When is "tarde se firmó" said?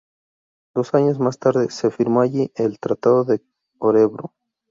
1.37-2.21